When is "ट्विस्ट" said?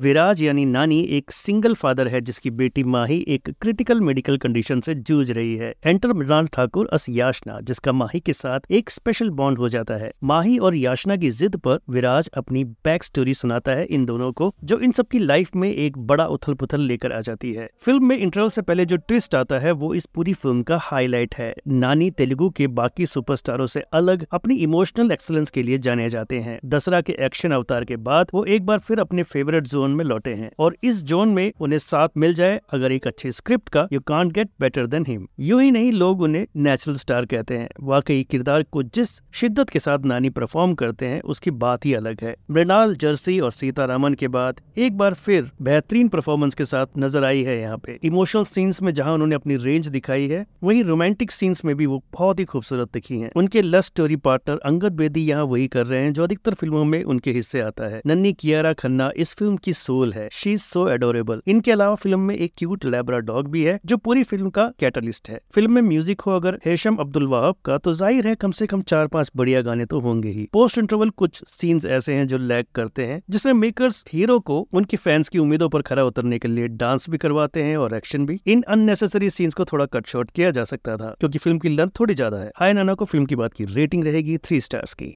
18.96-19.34